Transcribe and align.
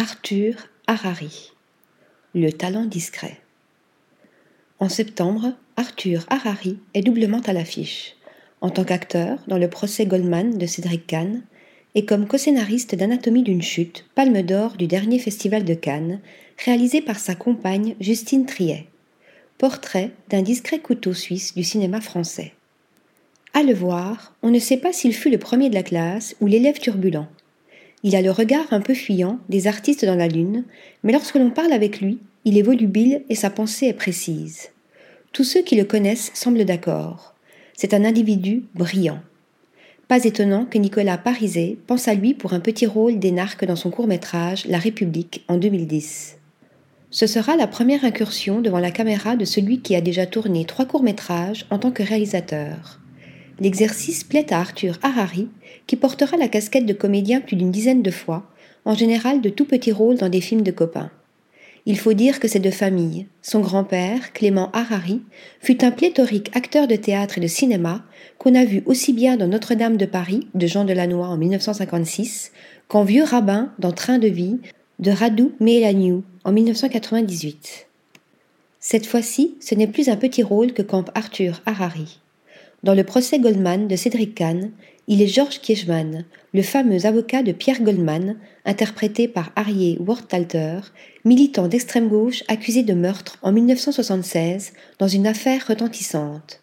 Arthur 0.00 0.54
Harari. 0.86 1.50
Le 2.32 2.52
talent 2.52 2.84
discret. 2.84 3.40
En 4.78 4.88
septembre, 4.88 5.54
Arthur 5.76 6.24
Harari 6.28 6.78
est 6.94 7.02
doublement 7.02 7.40
à 7.40 7.52
l'affiche, 7.52 8.14
en 8.60 8.70
tant 8.70 8.84
qu'acteur 8.84 9.40
dans 9.48 9.58
le 9.58 9.68
procès 9.68 10.06
Goldman 10.06 10.56
de 10.56 10.66
Cédric 10.66 11.08
Kahn 11.08 11.42
et 11.96 12.04
comme 12.04 12.28
co-scénariste 12.28 12.94
d'Anatomie 12.94 13.42
d'une 13.42 13.60
chute, 13.60 14.04
palme 14.14 14.42
d'or 14.42 14.76
du 14.76 14.86
dernier 14.86 15.18
festival 15.18 15.64
de 15.64 15.74
Cannes, 15.74 16.20
réalisé 16.64 17.00
par 17.00 17.18
sa 17.18 17.34
compagne 17.34 17.96
Justine 17.98 18.46
Triet. 18.46 18.86
Portrait 19.58 20.12
d'un 20.28 20.42
discret 20.42 20.78
couteau 20.78 21.12
suisse 21.12 21.56
du 21.56 21.64
cinéma 21.64 22.00
français. 22.00 22.52
À 23.52 23.64
le 23.64 23.74
voir, 23.74 24.36
on 24.44 24.50
ne 24.50 24.60
sait 24.60 24.76
pas 24.76 24.92
s'il 24.92 25.12
fut 25.12 25.30
le 25.30 25.38
premier 25.38 25.70
de 25.70 25.74
la 25.74 25.82
classe 25.82 26.36
ou 26.40 26.46
l'élève 26.46 26.78
turbulent. 26.78 27.26
Il 28.04 28.14
a 28.14 28.22
le 28.22 28.30
regard 28.30 28.72
un 28.72 28.80
peu 28.80 28.94
fuyant 28.94 29.40
des 29.48 29.66
artistes 29.66 30.04
dans 30.04 30.14
la 30.14 30.28
lune, 30.28 30.64
mais 31.02 31.12
lorsque 31.12 31.34
l'on 31.34 31.50
parle 31.50 31.72
avec 31.72 32.00
lui, 32.00 32.18
il 32.44 32.56
est 32.56 32.62
volubile 32.62 33.22
et 33.28 33.34
sa 33.34 33.50
pensée 33.50 33.86
est 33.86 33.92
précise. 33.92 34.68
Tous 35.32 35.44
ceux 35.44 35.62
qui 35.62 35.76
le 35.76 35.84
connaissent 35.84 36.30
semblent 36.34 36.64
d'accord. 36.64 37.34
C'est 37.74 37.94
un 37.94 38.04
individu 38.04 38.64
brillant. 38.74 39.20
Pas 40.06 40.24
étonnant 40.24 40.64
que 40.64 40.78
Nicolas 40.78 41.18
Pariset 41.18 41.76
pense 41.86 42.08
à 42.08 42.14
lui 42.14 42.34
pour 42.34 42.54
un 42.54 42.60
petit 42.60 42.86
rôle 42.86 43.18
d'énarque 43.18 43.64
dans 43.66 43.76
son 43.76 43.90
court-métrage 43.90 44.64
La 44.66 44.78
République 44.78 45.44
en 45.48 45.58
2010. 45.58 46.38
Ce 47.10 47.26
sera 47.26 47.56
la 47.56 47.66
première 47.66 48.04
incursion 48.04 48.60
devant 48.60 48.78
la 48.78 48.90
caméra 48.90 49.36
de 49.36 49.44
celui 49.44 49.80
qui 49.80 49.94
a 49.96 50.00
déjà 50.00 50.24
tourné 50.24 50.64
trois 50.64 50.86
courts-métrages 50.86 51.66
en 51.70 51.78
tant 51.78 51.90
que 51.90 52.02
réalisateur. 52.02 53.00
L'exercice 53.60 54.24
plaît 54.24 54.52
à 54.52 54.60
Arthur 54.60 54.98
Harari, 55.02 55.48
qui 55.86 55.96
portera 55.96 56.36
la 56.36 56.48
casquette 56.48 56.86
de 56.86 56.92
comédien 56.92 57.40
plus 57.40 57.56
d'une 57.56 57.72
dizaine 57.72 58.02
de 58.02 58.10
fois, 58.10 58.48
en 58.84 58.94
général 58.94 59.40
de 59.40 59.48
tout 59.48 59.64
petits 59.64 59.92
rôles 59.92 60.16
dans 60.16 60.28
des 60.28 60.40
films 60.40 60.62
de 60.62 60.70
copains. 60.70 61.10
Il 61.86 61.98
faut 61.98 62.12
dire 62.12 62.38
que 62.38 62.48
c'est 62.48 62.58
de 62.58 62.70
famille. 62.70 63.26
Son 63.40 63.60
grand-père, 63.60 64.32
Clément 64.34 64.70
Harari, 64.72 65.22
fut 65.60 65.84
un 65.84 65.90
pléthorique 65.90 66.54
acteur 66.54 66.86
de 66.86 66.96
théâtre 66.96 67.38
et 67.38 67.40
de 67.40 67.46
cinéma 67.46 68.04
qu'on 68.36 68.54
a 68.54 68.64
vu 68.64 68.82
aussi 68.84 69.12
bien 69.12 69.36
dans 69.36 69.48
Notre-Dame 69.48 69.96
de 69.96 70.06
Paris 70.06 70.46
de 70.54 70.66
Jean 70.66 70.84
Delannoy 70.84 71.26
en 71.26 71.38
1956 71.38 72.52
qu'en 72.88 73.04
Vieux 73.04 73.24
rabbin 73.24 73.72
dans 73.78 73.92
Train 73.92 74.18
de 74.18 74.28
vie 74.28 74.58
de 74.98 75.10
Radu 75.10 75.48
Mélaniou 75.60 76.24
en 76.44 76.52
1998. 76.52 77.86
Cette 78.80 79.06
fois-ci, 79.06 79.56
ce 79.60 79.74
n'est 79.74 79.86
plus 79.86 80.08
un 80.08 80.16
petit 80.16 80.42
rôle 80.42 80.72
que 80.72 80.82
campe 80.82 81.10
Arthur 81.14 81.62
Harari. 81.66 82.20
Dans 82.84 82.94
le 82.94 83.02
procès 83.02 83.40
Goldman 83.40 83.88
de 83.88 83.96
Cédric 83.96 84.36
Kahn, 84.36 84.70
il 85.08 85.20
est 85.20 85.26
Georges 85.26 85.60
Kiechman, 85.60 86.24
le 86.54 86.62
fameux 86.62 87.06
avocat 87.06 87.42
de 87.42 87.50
Pierre 87.50 87.82
Goldman, 87.82 88.36
interprété 88.64 89.26
par 89.26 89.50
Arié 89.56 89.98
Wortalter, 90.00 90.80
militant 91.24 91.66
d'extrême 91.66 92.08
gauche 92.08 92.44
accusé 92.46 92.84
de 92.84 92.94
meurtre 92.94 93.36
en 93.42 93.50
1976 93.50 94.74
dans 95.00 95.08
une 95.08 95.26
affaire 95.26 95.66
retentissante. 95.66 96.62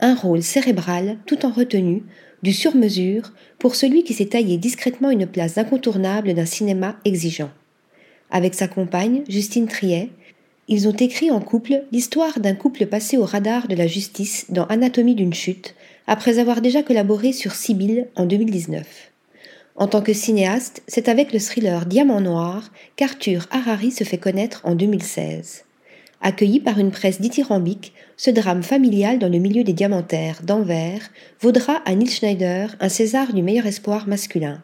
Un 0.00 0.16
rôle 0.16 0.42
cérébral, 0.42 1.18
tout 1.24 1.46
en 1.46 1.50
retenue, 1.50 2.02
du 2.42 2.52
sur-mesure 2.52 3.32
pour 3.60 3.76
celui 3.76 4.02
qui 4.02 4.12
s'est 4.12 4.26
taillé 4.26 4.58
discrètement 4.58 5.10
une 5.10 5.26
place 5.26 5.56
incontournable 5.56 6.34
d'un 6.34 6.46
cinéma 6.46 6.96
exigeant. 7.04 7.50
Avec 8.30 8.54
sa 8.54 8.66
compagne, 8.66 9.22
Justine 9.28 9.68
Triet, 9.68 10.10
ils 10.68 10.88
ont 10.88 10.96
écrit 10.96 11.30
en 11.30 11.40
couple 11.40 11.82
l'histoire 11.92 12.40
d'un 12.40 12.54
couple 12.54 12.86
passé 12.86 13.16
au 13.16 13.24
radar 13.24 13.68
de 13.68 13.74
la 13.74 13.86
justice 13.86 14.46
dans 14.48 14.64
Anatomie 14.66 15.14
d'une 15.14 15.34
chute, 15.34 15.74
après 16.06 16.38
avoir 16.38 16.60
déjà 16.60 16.82
collaboré 16.82 17.32
sur 17.32 17.54
Sibylle 17.54 18.08
en 18.16 18.26
2019. 18.26 18.86
En 19.76 19.88
tant 19.88 20.02
que 20.02 20.12
cinéaste, 20.12 20.82
c'est 20.86 21.08
avec 21.08 21.32
le 21.32 21.40
thriller 21.40 21.84
Diamant 21.86 22.20
Noir 22.20 22.70
qu'Arthur 22.96 23.46
Harari 23.50 23.90
se 23.90 24.04
fait 24.04 24.18
connaître 24.18 24.60
en 24.64 24.74
2016. 24.74 25.64
Accueilli 26.20 26.60
par 26.60 26.78
une 26.78 26.92
presse 26.92 27.20
dithyrambique, 27.20 27.92
ce 28.16 28.30
drame 28.30 28.62
familial 28.62 29.18
dans 29.18 29.28
le 29.28 29.38
milieu 29.38 29.64
des 29.64 29.72
diamantaires 29.72 30.40
d'Anvers 30.42 31.10
vaudra 31.40 31.82
à 31.84 31.94
Neil 31.94 32.08
Schneider 32.08 32.76
un 32.80 32.88
César 32.88 33.32
du 33.32 33.42
meilleur 33.42 33.66
espoir 33.66 34.06
masculin. 34.06 34.62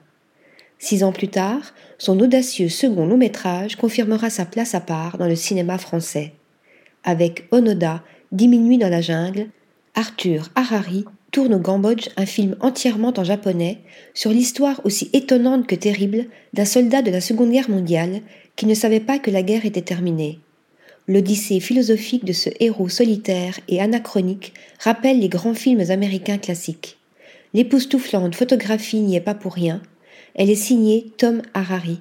Six 0.83 1.05
ans 1.05 1.13
plus 1.13 1.29
tard, 1.29 1.75
son 1.99 2.19
audacieux 2.21 2.71
second 2.71 3.07
long 3.07 3.19
métrage 3.19 3.77
confirmera 3.77 4.31
sa 4.31 4.47
place 4.47 4.75
à 4.75 4.81
part 4.81 5.19
dans 5.19 5.27
le 5.27 5.37
cinéma 5.37 5.77
français. 5.77 6.33
Avec 7.05 7.47
Onoda, 7.51 8.03
Dix 8.33 8.49
minuit 8.49 8.79
dans 8.79 8.89
la 8.89 9.03
jungle, 9.03 9.49
Arthur 9.95 10.49
Harari 10.55 11.05
tourne 11.33 11.53
au 11.53 11.61
Cambodge 11.61 12.09
un 12.17 12.25
film 12.25 12.57
entièrement 12.61 13.13
en 13.15 13.25
japonais 13.25 13.79
sur 14.15 14.31
l'histoire 14.31 14.81
aussi 14.85 15.11
étonnante 15.13 15.67
que 15.67 15.75
terrible 15.75 16.25
d'un 16.55 16.65
soldat 16.65 17.03
de 17.03 17.11
la 17.11 17.21
Seconde 17.21 17.53
Guerre 17.53 17.69
mondiale 17.69 18.23
qui 18.57 18.65
ne 18.65 18.75
savait 18.75 19.01
pas 19.01 19.19
que 19.19 19.31
la 19.31 19.43
guerre 19.43 19.67
était 19.67 19.83
terminée. 19.83 20.39
L'odyssée 21.09 21.61
philosophique 21.61 22.25
de 22.25 22.33
ce 22.33 22.49
héros 22.59 22.89
solitaire 22.89 23.61
et 23.69 23.83
anachronique 23.83 24.55
rappelle 24.79 25.21
les 25.21 25.29
grands 25.29 25.55
films 25.55 25.91
américains 25.91 26.39
classiques. 26.39 26.97
L'époustouflante 27.53 28.35
photographie 28.35 29.01
n'y 29.01 29.17
est 29.17 29.21
pas 29.21 29.35
pour 29.35 29.53
rien. 29.53 29.83
Elle 30.35 30.51
est 30.51 30.55
signée 30.55 31.13
Tom 31.17 31.43
Harari. 31.55 32.01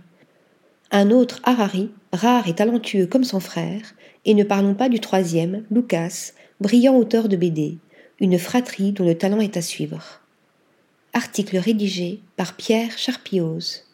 Un 0.91 1.12
autre 1.12 1.40
Harari, 1.44 1.91
rare 2.13 2.47
et 2.47 2.56
talentueux 2.56 3.06
comme 3.06 3.23
son 3.23 3.40
frère, 3.40 3.94
et 4.25 4.34
ne 4.34 4.44
parlons 4.44 4.75
pas 4.75 4.90
du 4.90 5.00
troisième, 5.00 5.63
Lucas, 5.72 6.31
brillant 6.59 6.95
auteur 6.95 7.29
de 7.29 7.38
BD 7.38 7.79
une 8.19 8.38
fratrie 8.38 8.91
dont 8.91 9.06
le 9.06 9.18
talent 9.18 9.39
est 9.39 9.57
à 9.57 9.62
suivre. 9.62 10.22
Article 11.13 11.57
rédigé 11.57 12.22
par 12.35 12.56
Pierre 12.56 12.97
Charpioz. 12.97 13.85